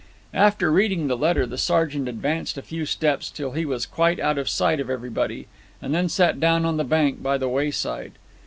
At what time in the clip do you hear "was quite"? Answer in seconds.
3.67-4.19